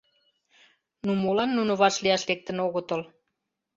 Но 1.05 1.11
молан 1.21 1.49
нуно 1.57 1.73
вашлияш 1.81 2.21
лектын 2.29 2.57
огытыл? 2.65 3.01